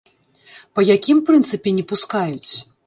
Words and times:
Па 0.79 0.87
якім 0.95 1.17
прынцыпе 1.29 1.69
не 1.81 1.87
пускаюць? 1.95 2.51